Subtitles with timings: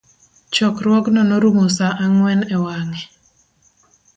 [0.53, 3.03] Chokruogno norumo sa ang'wen e wange